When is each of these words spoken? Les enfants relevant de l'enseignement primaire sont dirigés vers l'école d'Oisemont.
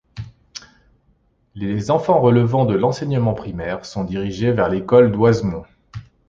Les 1.53 1.91
enfants 1.91 2.19
relevant 2.19 2.65
de 2.65 2.73
l'enseignement 2.73 3.35
primaire 3.35 3.85
sont 3.85 4.03
dirigés 4.03 4.51
vers 4.51 4.67
l'école 4.67 5.11
d'Oisemont. 5.11 5.63